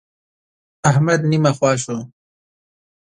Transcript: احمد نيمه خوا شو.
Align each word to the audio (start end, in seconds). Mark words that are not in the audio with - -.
احمد 0.89 1.19
نيمه 1.31 1.51
خوا 1.57 1.71
شو. 1.83 1.97